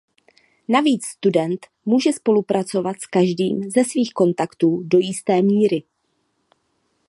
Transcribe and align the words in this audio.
Navíc 0.67 1.05
student 1.05 1.65
může 1.85 2.13
spolupracovat 2.13 2.95
s 3.01 3.05
každým 3.07 3.63
ze 3.69 3.83
svých 3.83 4.13
kontaktů 4.13 4.83
do 4.83 4.99
jisté 4.99 5.41
míry. 5.41 5.83